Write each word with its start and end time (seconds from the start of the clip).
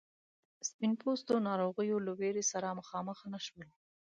سپین 0.69 0.91
پوستو 1.01 1.33
ناروغیو 1.47 1.97
له 2.05 2.11
ویرې 2.19 2.43
سره 2.51 2.77
مخامخ 2.79 3.17
نه 3.33 3.39
شول. 3.45 3.67